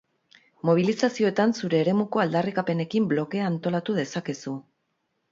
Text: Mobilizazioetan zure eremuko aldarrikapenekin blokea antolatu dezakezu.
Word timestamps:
Mobilizazioetan 0.67 1.51
zure 1.59 1.77
eremuko 1.83 2.23
aldarrikapenekin 2.23 3.05
blokea 3.11 3.45
antolatu 3.51 3.97
dezakezu. 3.99 4.55